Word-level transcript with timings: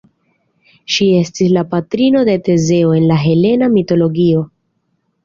Ŝi 0.93 1.09
estis 1.17 1.51
la 1.57 1.63
patrino 1.73 2.23
de 2.29 2.35
Tezeo 2.47 2.95
en 3.01 3.05
la 3.13 3.19
helena 3.25 3.69
mitologio. 3.75 4.43